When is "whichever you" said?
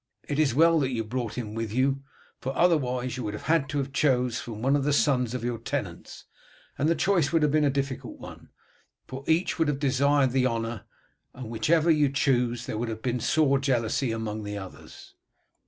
11.51-12.09